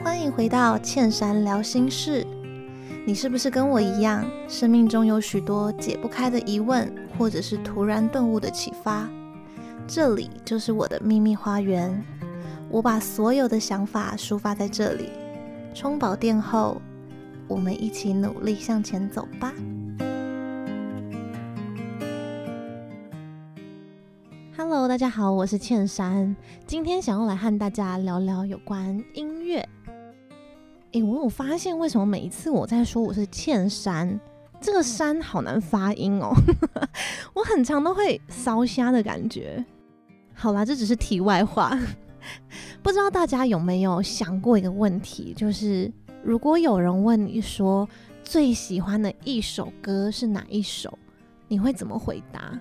[0.00, 2.24] 欢迎回到倩珊聊心事。
[3.04, 9.08] 你是不是跟我一样，生命中有许多解不开的疑问，或者是突然顿悟的启发？
[9.88, 12.00] 这里就是我的秘密花园。
[12.70, 15.08] 我把所有的想法抒发在这里。
[15.74, 16.80] 充饱电后，
[17.48, 19.52] 我们一起努力向前走吧。
[24.56, 26.36] Hello，大家好，我是倩珊。
[26.66, 29.66] 今天想要来和大家聊聊有关音乐。
[30.92, 34.18] 诶，我有发现，为什么每一次我在说我是欠山，
[34.58, 36.32] 这个“山”好难发音哦。
[37.34, 39.62] 我很常都会烧瞎的感觉。
[40.32, 41.78] 好啦，这只是题外话。
[42.82, 47.86] 不知道大家有没有想过一个问题，就是如果有人问你说
[48.24, 50.98] 最喜欢的一首歌是哪一首，
[51.48, 52.58] 你会怎么回答？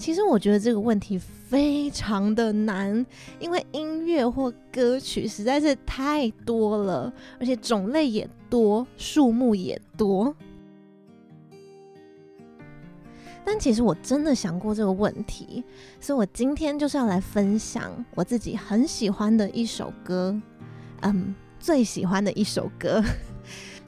[0.00, 3.04] 其实我觉得这个问题非常的难，
[3.38, 10.34] 因为音乐或歌曲实在是太多了，而且种类也多，数目也多。
[13.44, 15.62] 但其实我真的想过这个问题，
[16.00, 20.34] 所以我今天就是要来分享我自己很喜欢的一首歌，
[21.02, 23.04] 嗯，最喜欢的一首歌，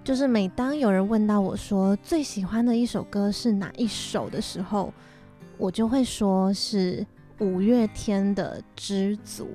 [0.05, 4.93] 就是每当有人问到我说最喜欢的一首歌是哪一首的时候。
[5.63, 7.07] 我就会说是
[7.39, 9.47] 五月天的《知足》，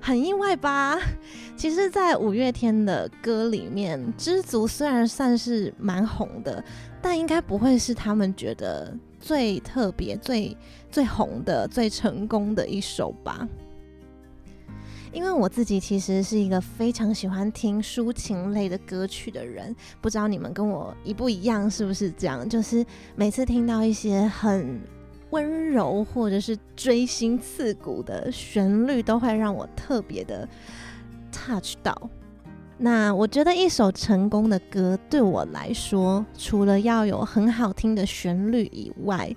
[0.00, 0.98] 很意外吧？
[1.54, 6.64] 其实，在五月天的歌里面，《知足》虽然算是蛮红的，
[7.02, 10.56] 但应该不会是他们觉得最特别、最
[10.90, 13.46] 最红的、最成功的一首吧？
[15.12, 21.70] 因为我自己其实是一个非常喜欢听抒情类的歌曲的人，不知道你们跟我一不一样？
[21.70, 22.48] 是不是这样？
[22.48, 22.82] 就是
[23.14, 24.80] 每次听到一些很
[25.32, 30.48] 温柔或者是锥心刺骨的旋律，都会让我特别的
[31.30, 32.10] touch 到。
[32.78, 39.34] 那我觉得一首成功的歌对我来说，除了要有很好听的旋律以外，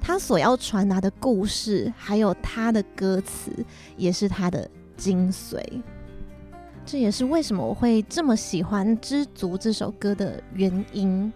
[0.00, 3.52] 它所要传达的故事，还有它的歌词，
[3.96, 5.60] 也是它的精髓。
[6.86, 11.30] 这也是为什么我会这么喜欢《知足》这首歌的原因。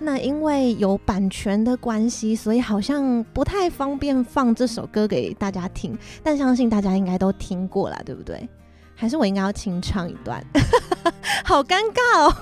[0.00, 5.98] 那因为有版权的关系，所以好像不太方便放这首歌给大家听。
[6.22, 8.48] 但相信大家应该都听过啦，对不对？
[8.94, 10.44] 还是我应该要清唱一段？
[11.44, 12.32] 好尴尬哦！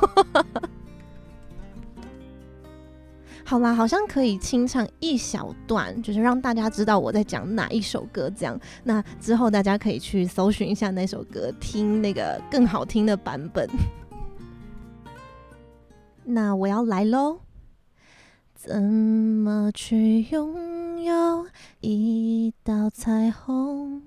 [3.45, 8.31] 好啦，好像可以清唱一小段，就是让大家知道我在讲哪一首歌。
[8.37, 13.69] 这样，那之后大家可以去搜寻一下那首歌，听那个更好听的版本。
[16.25, 17.39] 那我要来喽。
[18.67, 21.47] 怎么去拥有
[21.83, 24.03] 一道彩虹？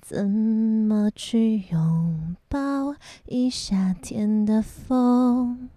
[0.00, 2.94] 怎么去拥抱
[3.24, 5.68] 一夏天的风？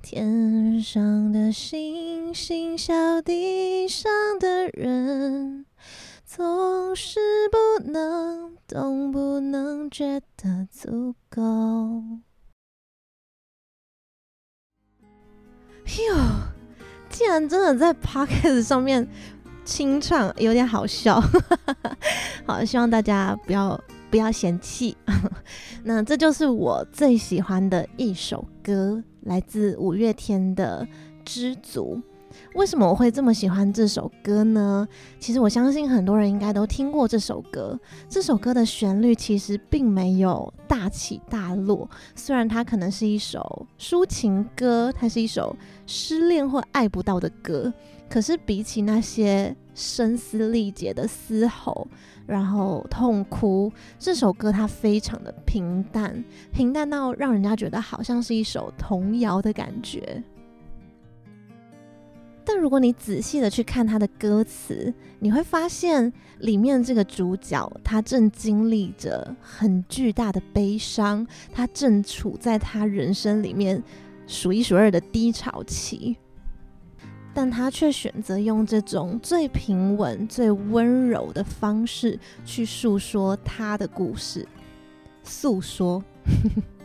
[0.00, 5.66] 天上的星星，小地上的人，
[6.24, 11.42] 总是不能懂，不能觉得足够。
[16.08, 16.57] 哟。
[17.10, 19.06] 竟然真的在 Podcast 上面
[19.64, 21.22] 清唱，有点好笑，
[22.46, 23.78] 好，希望大家不要
[24.10, 24.96] 不要嫌弃。
[25.84, 30.86] 那这就是我最喜欢的一首歌，来自五月天的
[31.24, 32.00] 《知足》。
[32.54, 34.86] 为什么我会这么喜欢这首歌呢？
[35.18, 37.78] 其实我相信很多人应该都听过这首歌。
[38.08, 45.54] 这首歌的旋律其实并没有大起大落，虽然它可能是一首抒情歌，它是一首
[45.86, 47.72] 失恋或爱不到的歌，
[48.08, 51.86] 可是比起那些声嘶力竭的嘶吼，
[52.26, 60.22] 然后痛哭，这首歌它非常的平淡，平淡到让人家觉得好像是一首童谣的感觉。
[62.50, 73.82] 但如果你仔细的去看他的歌词，你会发现里面这个主角他正经历着很巨大的悲伤，他正处在他人生里面
[74.26, 76.16] 数一数二的低潮期，
[77.34, 84.48] 但他却选择用这种最平稳、最温柔的方式去诉说他的故事，
[85.22, 86.02] 诉说。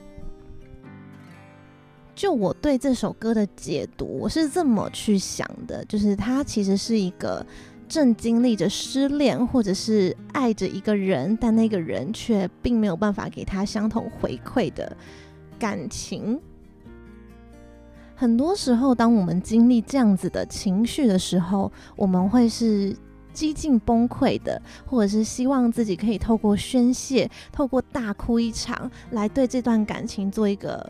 [2.24, 7.46] 就我对这首歌的解读，我是这么去想的，就是它其实是一个
[7.86, 14.96] 正经历着失恋，或者是爱着一个人，但那个人却并没有办法给他相同回馈的
[15.60, 16.40] 感情。
[18.16, 22.96] 很多时候，当我们经历这样子的情绪的时候，我们会是
[23.34, 30.90] 几近崩溃的，或者是希望自己可以透过宣泄、透过大哭一场，来对这段感情做一个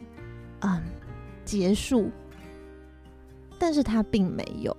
[0.60, 0.80] 嗯
[1.46, 2.10] 结束。
[3.60, 4.76] 但是他并没有。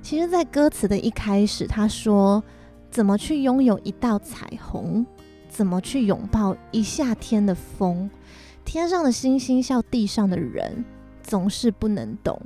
[0.00, 2.42] 其实，在歌词的一开始，他说
[2.90, 5.04] ：“怎么去拥有一道彩虹？
[5.48, 8.08] 怎么去拥抱一夏天的风？
[8.64, 10.84] 天上的星星笑地上的人，
[11.22, 12.40] 总是不能懂，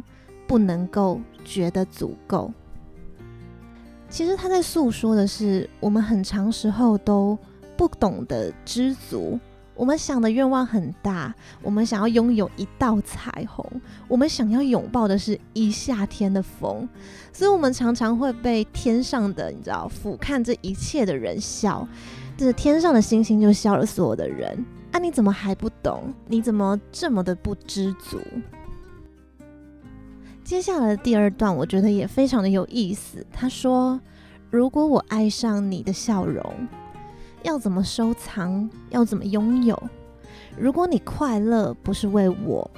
[0.46, 2.52] 不能够觉得足够。”
[4.08, 7.38] 其实他在诉说的是，我们很长时候都
[7.76, 9.38] 不懂得知足。
[9.80, 13.64] 我们想的愿望很大，我们想要拥有一道彩虹，
[14.08, 16.86] 我们想要拥抱的是一夏天的风，
[17.32, 21.88] 所以我们常常会被天上的你知道俯瞰这一切的人笑，
[22.36, 24.62] 就是天上的星星就笑了所有的人。
[24.92, 26.12] 啊，你怎么还不懂？
[26.26, 28.20] 你怎么这么的不知足？
[30.44, 33.26] 接下来的第二段，我觉得也非常的有意思。
[33.32, 33.98] 他说
[34.52, 36.44] ：“如果我爱上你的笑容，
[37.42, 38.68] 要怎么收藏？
[38.90, 39.80] 要怎么拥有？
[40.56, 42.70] 如果你快乐不是为我，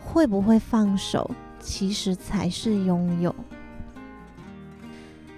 [0.00, 1.30] 会不会放手？
[1.60, 3.34] 其实才是拥有。”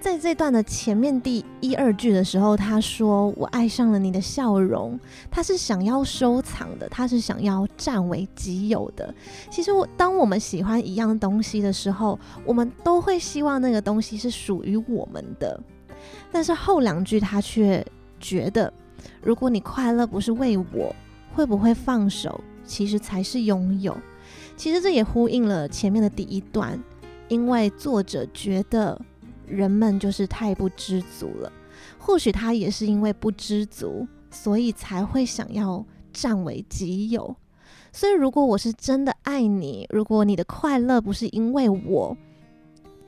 [0.01, 4.99] 在这段的前面第一二句的时候，他说：“我爱上了你的笑容。”
[5.31, 9.15] 他是想要收藏的，他是想要占为己有的。
[9.51, 15.61] 其实我，当我们喜欢一样东西的时候，我们都会希望那个东西是属于我们的。
[16.33, 17.85] 但是后两句，他却
[18.21, 18.73] 觉得，
[19.23, 20.95] 如果你快乐不是为我，
[21.35, 22.41] 会不会放手？
[22.65, 23.97] 其实才是拥有。
[24.57, 26.79] 其实这也呼应了前面的第一段，
[27.29, 29.01] 因为作者觉得。
[29.47, 31.53] 人们就是太不知足了，
[31.99, 37.35] 或许他也是因为不知足，所以才会想要占为己有。
[37.91, 42.17] 所以，如果我是真的爱你，如果你的快乐不是因为我，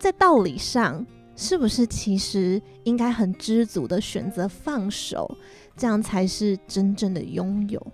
[0.01, 5.37] 在道理上，是不是其实应该很知足的选择放手，
[5.77, 7.85] 这样才是真正的拥有？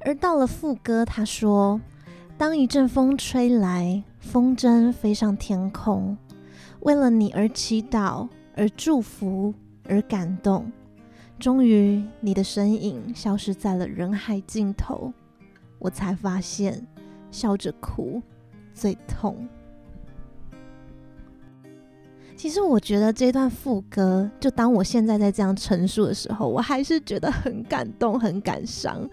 [0.00, 1.80] 而到了副歌，他说。
[2.36, 6.18] 当一阵风吹来，风筝飞上天空，
[6.80, 9.54] 为了你而祈祷，而祝福，
[9.84, 10.70] 而感动。
[11.38, 15.12] 终于，你的身影消失在了人海尽头，
[15.78, 16.84] 我才发现，
[17.30, 18.20] 笑着哭
[18.74, 19.48] 最痛。
[22.44, 29.08] 其实，我觉得这段副歌，就当我现在在这样陈述的时候，我还是觉得很感动，很感伤。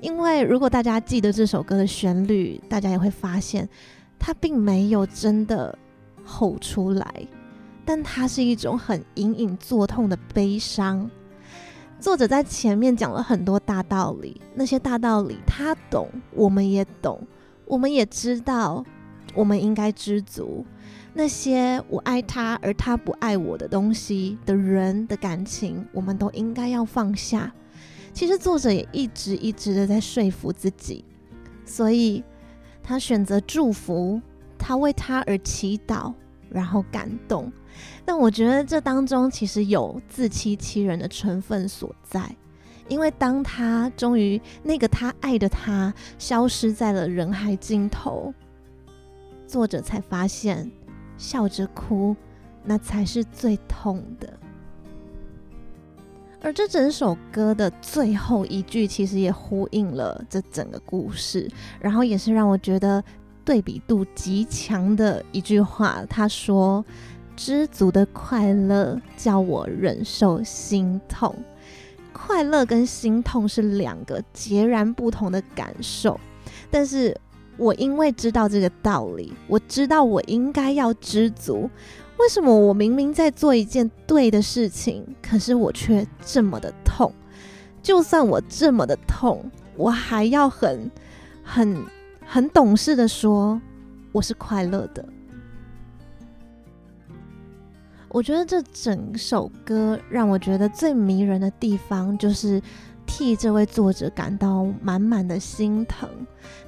[0.00, 3.68] 因为如果大家记得这首歌的旋律，大家也会发现，
[4.16, 5.76] 它并没有真的
[6.22, 7.26] 吼出来，
[7.84, 11.10] 但它是一种很隐隐作痛的悲伤。
[11.98, 17.20] 作者在前面讲了很多大道理，那些大道理他懂，我们也懂，
[17.66, 18.84] 我们也知道，
[19.34, 20.64] 我们应该知足。
[21.14, 27.52] 那些我爱他而他不爱我的东西的人的感情，我们都应该要放下。
[28.12, 31.04] 其实作者也一直一直的在说服自己，
[31.64, 32.22] 所以
[32.82, 34.20] 他选择祝福，
[34.58, 36.12] 他为他而祈祷，
[36.48, 37.50] 然后感动。
[38.04, 42.34] 但我觉得这当中其实有自欺欺人的成分所在，
[42.88, 48.32] 因为当他终于那个他爱的他消失在了人海尽头，
[49.46, 50.68] 作者才发现，
[51.18, 52.16] 笑着哭，
[52.64, 54.32] 那才是最痛的。
[56.40, 63.02] 而这整首歌的最后一句，其实也呼应了这整个故事，然后也是让我觉得
[63.44, 66.00] 对比度极强的一句话。
[66.08, 66.84] 他说
[67.34, 71.34] ：“知足的快乐叫我忍受心痛，
[72.12, 76.18] 快乐跟心痛是两个截然不同的感受，
[76.70, 77.16] 但是
[77.58, 81.68] 我因为知道这个道理，我知道我应该要知足。”
[82.18, 87.12] 为什么我明明在做一件对的事情，可是我却这么的痛？
[87.80, 90.90] 就算我这么的痛，我还要很、
[91.44, 91.84] 很、
[92.26, 93.60] 很懂事的说
[94.10, 95.04] 我是快乐的。
[98.08, 102.60] 我觉得这整首歌让我觉得最迷人的地方，就是
[103.08, 106.08] 替这位作者感到满满的心疼。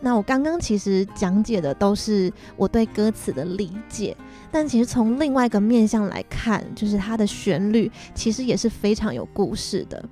[0.00, 4.16] 那我刚刚其实讲解的都是我对歌词的理解。
[4.50, 10.02] 但其实从另外一个面向来看，就是它的旋律其实也是非常有故事的。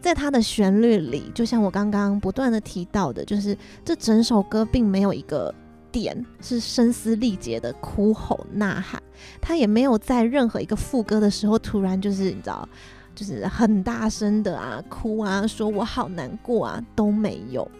[0.00, 5.52] 在它的旋律里，就像我刚刚不断的提到的，就是这整首歌并没有一个
[5.90, 9.02] 点是声嘶力竭的哭吼呐喊，
[9.40, 12.68] 它也没有在任何一个副歌的时候突然就是你知道，
[13.14, 17.70] 就是很大声的啊哭啊，说我好难过啊，都没有。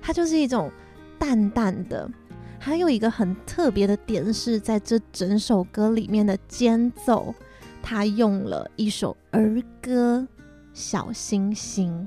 [0.00, 0.70] 它就是一种
[1.18, 2.10] 淡淡的。
[2.58, 7.34] 还有一个很特别的点是在这整首歌里面的间奏，
[7.82, 10.28] 他用了一首儿歌
[10.74, 12.06] 《小星星》。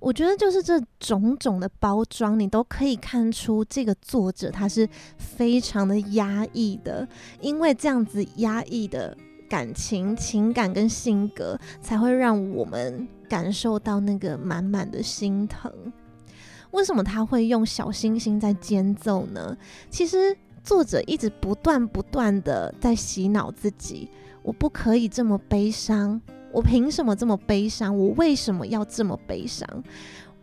[0.00, 4.88] 我觉得就是这种种的包装，你都可以看出这个作者他是
[5.18, 7.06] 非常的压抑的，
[7.42, 9.14] 因为这样子压抑的
[9.50, 15.70] 感情、情感跟性格，才会让我们感受到那个满满的心疼。
[16.70, 19.56] 为什么他会用小星星在间奏呢？
[19.90, 24.08] 其实作者一直不断不断的在洗脑自己，
[24.44, 26.22] 我不可以这么悲伤。
[26.52, 27.96] 我凭什么这么悲伤？
[27.98, 29.66] 我为什么要这么悲伤？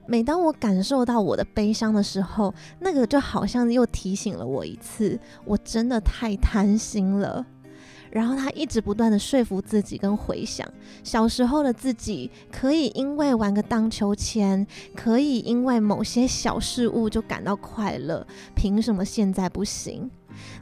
[0.06, 7.46] 每当我感受到我的悲伤的时候，那个就好像又提醒了我一次，我真的太贪心了。
[8.12, 10.68] 然后他一直不断的说服自己跟回想，
[11.04, 20.10] 小时候的自己可以因为玩个荡秋千，可以因为某些小事物就感到快乐，凭什么现在不行？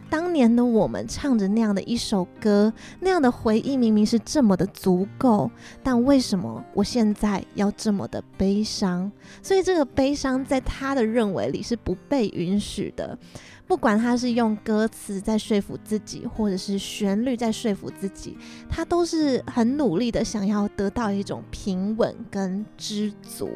[0.09, 2.71] 当年的我们唱着那样的一首歌，
[3.01, 5.51] 那样的回忆明明是这么的足够，
[5.83, 9.11] 但为什么我现在要这么的悲伤？
[9.41, 13.17] 所以这个悲伤在他的认为里是不被允许的。
[13.67, 18.37] 不管他是用歌词在说服自己，或者是旋律在说服自己，
[18.69, 23.49] 他都是很努力的想要得到一种平稳跟知足。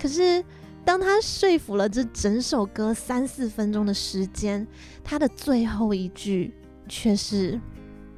[0.00, 0.44] 可是，
[0.84, 4.64] 当他说服了这整首歌三四分钟的时间，
[5.02, 6.54] 他的最后一句
[6.88, 7.60] 却是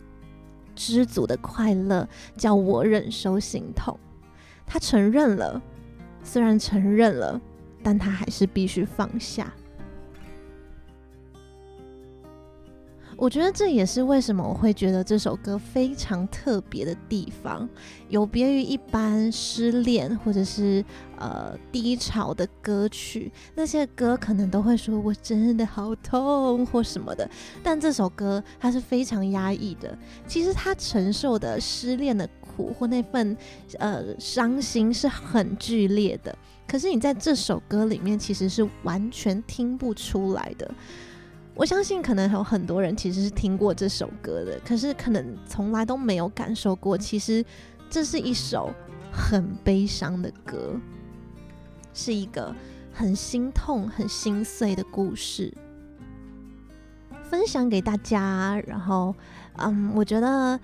[0.77, 3.99] “知足的快乐叫我忍受心痛”。
[4.67, 5.63] 他承认了，
[6.23, 7.41] 虽然承认了，
[7.83, 9.51] 但他还是必须放下。
[13.19, 17.69] 我觉得这也是为什么我会觉得这首歌非常特别的地方，
[18.09, 20.85] 有别于一般失恋或者是
[21.19, 27.29] 呃低潮的歌曲，那些歌可能都会说我真的好痛或什么的，
[27.61, 29.99] 但这首歌它是非常压抑的。
[30.29, 33.37] 其实他承受的失恋的苦或那份
[33.81, 40.73] 呃伤心是很剧烈的，可是你在这首歌里面其实是完全听不出来的。
[41.59, 47.45] 我相信可能有很多人其实是听过这首歌的，可是可能从来都没有感受过，其实
[47.91, 48.73] 这是一首
[49.11, 50.77] 很悲伤的歌，
[51.93, 52.55] 是一个
[52.93, 55.53] 很心痛、很心碎的故事，
[57.25, 58.63] 分享给大家。
[58.65, 59.13] 然后，
[59.57, 60.61] 嗯，我觉得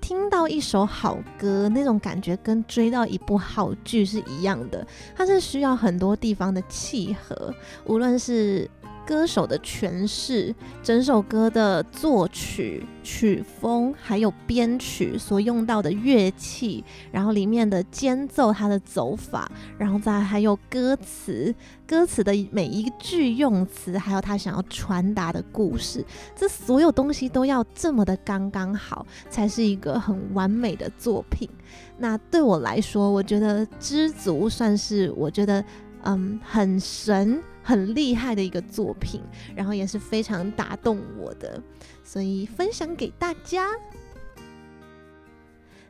[0.00, 4.84] 听到一首好歌，那种感觉跟追到一部好剧是一样的，
[5.14, 8.68] 它是需要很多地方的契合，无论是。
[9.08, 21.54] 歌手的诠释，整首歌的作曲曲风，还有编曲所用到的乐器，然后里面的间奏，它的走法，然后再还有歌词，
[21.86, 26.04] 歌词的每一句用词，还有他想要传达的故事，
[26.36, 31.48] 这所有东西都要这么的刚刚好，才是一个很完美的作品。
[31.96, 35.64] 那对我来说，我觉得《知足》算是我觉得
[36.02, 37.42] 嗯很神。
[37.68, 39.20] 很厉害的一个作品，
[39.54, 41.62] 然后也是非常打动我的，
[42.02, 43.68] 所以分享给大家。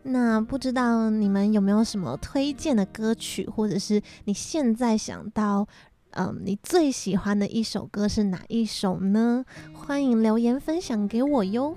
[0.03, 5.69] 那不知道你们有没有什么推荐的歌曲，或者是你现在想到，
[6.11, 9.45] 嗯，你最喜欢的一首歌是哪一首呢？
[9.73, 11.77] 欢迎留言分享给我哟。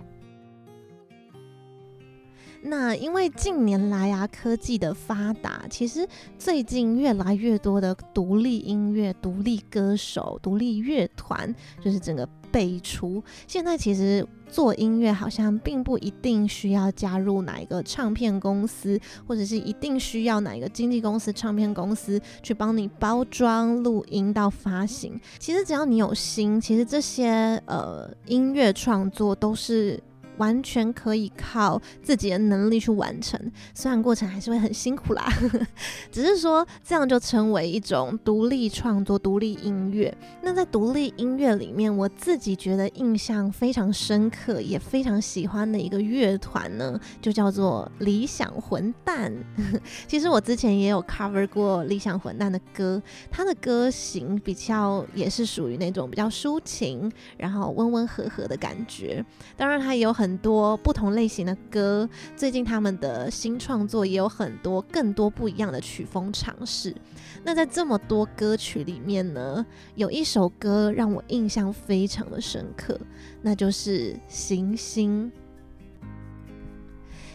[2.63, 11.53] 那因为近年来啊，科技的发达，其实最近越来越多的独立音乐、独立歌手、独立乐团，
[11.83, 13.23] 就是整个辈出。
[13.47, 25.19] 现在其实做音乐好像并不一定需要加入哪一个唱片公司，或者是一定需要哪一个经纪公司、唱片公司去帮你包装、录音到发行。
[25.39, 29.99] 其实只要你有心，其实这些呃音乐创作都是。
[30.37, 33.39] 完全可以靠自己的能力去完成，
[33.73, 35.31] 虽然过程还是会很辛苦啦，
[36.11, 40.15] 只是说这样就成为一种独立创作、独立音乐。
[40.41, 49.31] 那在独立音乐里面，我自己觉得印象非常深刻，也非常喜欢的一个乐团呢，就叫做理想混蛋。
[50.07, 59.23] 其实我之前也有 cover 过理想混蛋的歌，他的歌型比较也是属于那种比较抒情，然后温温和和的感觉。
[59.55, 66.95] 当然，他也有很很多不同类型的歌，最近他们的新创作也有很多更多不一样的曲风尝试。
[67.43, 72.99] 那在这么多歌曲里面呢，有一首歌让我印象非常的深刻，
[73.41, 75.31] 那就是《行星》。《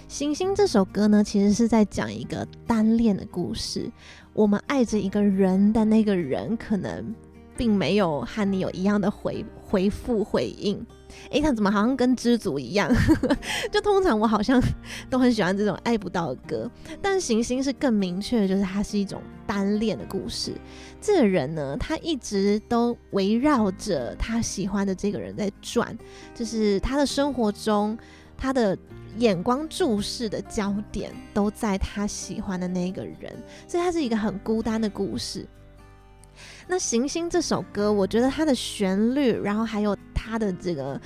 [0.07, 3.91] 行星》这首歌呢，其实是在讲一个单恋的故事。
[4.33, 7.13] 我们爱着一个人，但那个人可能
[7.57, 10.87] 并没有和你有一样的回回复回应。
[11.31, 12.91] 诶，他怎么好像跟知足一样？
[13.73, 14.63] 就通常我好像
[15.11, 16.71] 都很喜欢这种爱不到的歌，
[17.03, 20.53] 但行星是更明确的，就是它是一种单恋的故事。
[21.01, 25.97] 这个人呢，他一直都围绕着他喜欢的这个人在转，
[26.35, 27.97] 就是他的生活中，
[28.37, 28.77] 他的
[29.19, 33.33] 眼光注视的焦点都在他喜欢的那个人，
[33.69, 35.47] 所以他是一个很孤单的故事。
[36.69, 41.01] 那《行星》这首歌，我觉得它的旋律，然后还有它的这个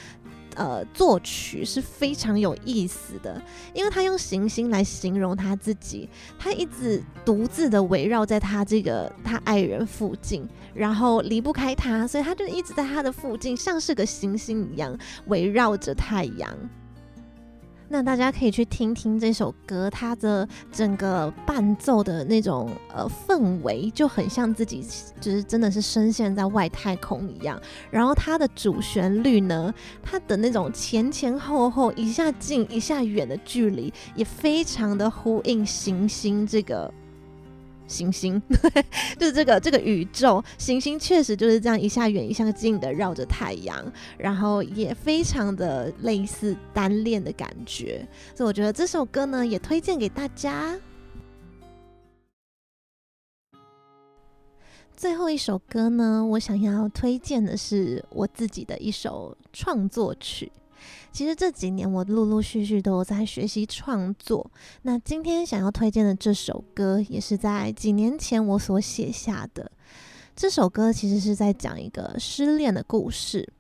[0.57, 3.41] 呃作曲是非常有意思的，
[3.73, 6.09] 因为他用行星来形容他自己，
[6.39, 14.97] 他一直独自的围绕在他这个他爱人附近，然后离不开他，所以他就一直在他的附近，像是个行星一样
[15.27, 16.49] 围绕着太阳。
[17.93, 24.87] 那大家可以去听听这首歌，它的整个伴奏的那种呃氛围，就很像自己
[25.21, 27.61] 就是真的是深陷在外太空一样。
[27.91, 36.95] 然后它的主旋律呢，它的那种前前后后一下近一下远的距离，也非常的呼应行星这个。
[37.91, 38.41] 行星，
[39.19, 43.85] 就是这个这个宇宙，行星确实就是这样一下远一下近的绕着太阳，
[44.17, 50.79] 然后也非常的类似单恋的感觉，所以我觉得这首歌呢也推荐给大家。
[54.97, 60.53] 最后一首歌呢，我想要推荐的是我自己的一首创作曲。
[61.13, 64.51] 其实这几年我陆陆续续都有在学习创作。
[64.83, 69.71] 那今天想要推荐的这首歌，也是在几年前我所写下的。
[70.35, 73.53] 这首歌其实是在讲一个失恋的故事。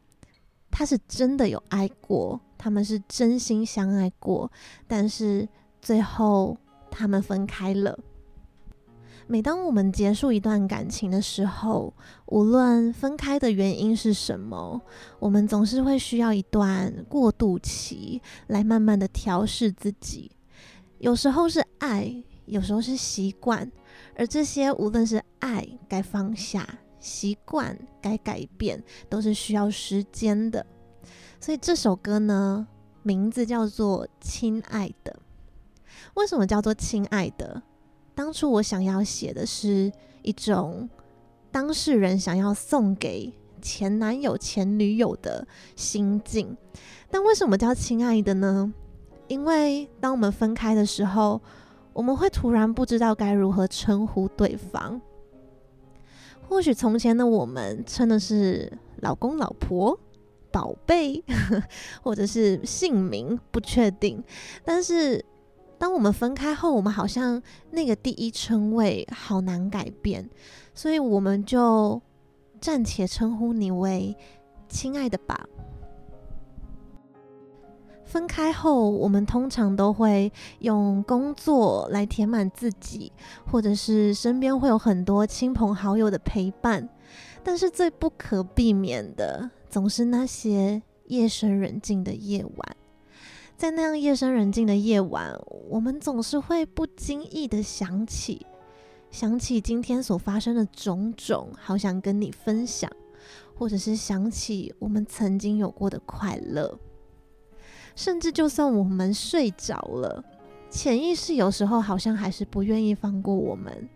[0.71, 4.50] 他是真的有爱过，他们是真心相爱过，
[4.87, 5.49] 但是
[5.83, 6.57] 最后
[6.91, 7.99] 他们分开了。
[9.31, 11.95] 每当我们结束一段感情的时候，
[12.27, 14.81] 无论分开的原因是什么，
[15.21, 20.33] 我们总是会需要一段过渡期来慢慢的调试自己。
[20.99, 22.13] 有时候是爱，
[22.47, 23.71] 有时候是习惯，
[24.16, 30.66] 而这些无论是爱该放下，习惯该改变，都是需要时间的。
[31.38, 32.66] 所以这首歌呢，
[33.05, 35.12] 名字叫做《亲爱的》。
[36.14, 37.62] 为什么叫做亲爱的？
[38.14, 39.90] 当初我想要写的是
[40.23, 40.88] 一种
[41.51, 46.57] 当事人想要送给前男友、前女友的心境，
[47.11, 48.73] 但为什么叫亲爱的呢？
[49.29, 51.40] 因为当我们分开的时候，
[51.92, 55.01] 我们会突然不知道该如何称呼对方。
[56.49, 59.99] 或许从前的我们称的是老公、老婆、
[60.51, 61.23] 宝贝，
[62.03, 64.23] 或者是姓名，不确定，
[64.64, 65.25] 但是。
[65.81, 70.29] 当我们分开后，我们好像那个第一称谓好难改变，
[70.75, 71.99] 所以我们就
[72.61, 74.14] 暂且称呼你为
[74.69, 75.49] 亲爱的吧。
[78.05, 83.11] 分开后，我们通常都会用工作来填满自己，
[83.51, 86.87] 或者是身边会有很多亲朋好友的陪伴，
[87.43, 92.77] 但是最不可避免的，总是那些夜深人静的夜晚。
[93.61, 98.46] 在那样夜深人静的夜晚，我们总是会不经意的想起，
[99.11, 102.90] 想起今天所发生的种种，好想跟你分享，
[103.55, 106.79] 或者是想起我们曾经有过的快乐，
[107.94, 110.25] 甚至就算我们睡着了，
[110.70, 113.90] 潜意识有时候好像还是不愿意放过我们。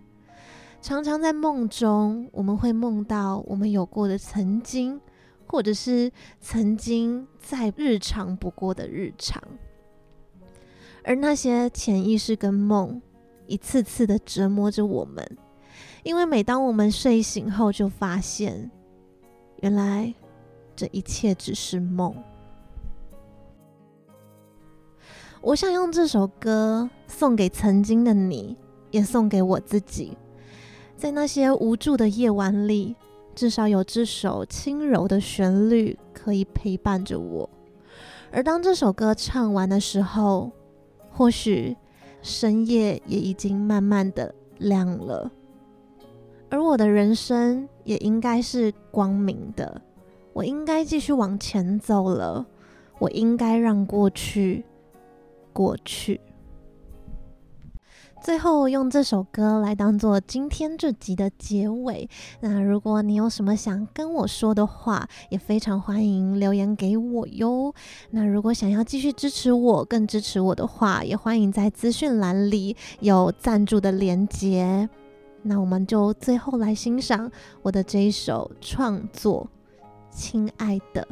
[0.82, 5.00] 常常在梦中，我们会梦到我们有过的曾经。
[5.46, 9.42] 或者是曾经再日常不过的日常，
[11.04, 13.00] 而那些潜意识跟梦
[13.46, 15.38] 一次次的折磨着我们，
[16.02, 18.70] 因为每当我们睡醒后，就发现
[19.60, 20.12] 原来
[20.74, 22.14] 这一切只是梦。
[25.40, 28.56] 我想用这首歌送给曾经的你，
[28.90, 30.16] 也送给我自己，
[30.96, 32.96] 在那些无助的夜晚里。
[33.34, 37.50] 至少有这首轻柔的旋律可以陪伴着我，
[38.30, 40.50] 而当这首歌唱完的时候，
[41.10, 41.76] 或许
[42.22, 45.30] 深夜也已经慢慢的亮了，
[46.48, 49.82] 而我的人生也应该是光明的，
[50.32, 52.46] 我应该继续往前走了，
[52.98, 54.64] 我应该让过去
[55.52, 56.20] 过去。
[58.24, 62.08] 最后用这首歌来当做今天这集的结尾。
[62.40, 67.74] 那如果你有什么想跟我说的话也非常欢迎留言给我哟。
[68.12, 74.88] 那如果想要继续支持我更支持我的话也欢迎在资讯栏里有赞助的连接
[75.42, 79.46] 那我们就最后来欣赏我的这一首创作
[80.10, 81.06] 亲爱的。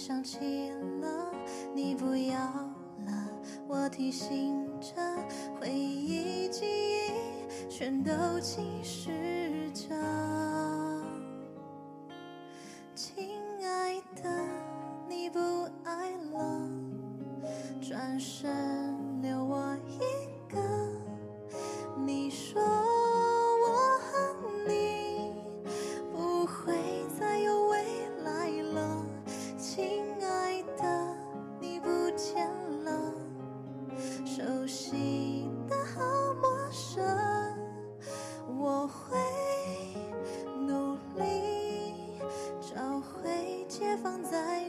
[0.00, 0.70] 想起
[1.02, 1.30] 了
[1.74, 2.38] 你不要
[3.04, 3.28] 了
[3.68, 4.94] 我提醒着
[5.60, 9.10] 回忆记忆全都侵蚀
[9.74, 10.39] 着。
[43.80, 44.68] 也放在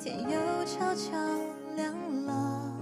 [0.00, 1.12] 天又悄悄
[1.76, 2.79] 亮了。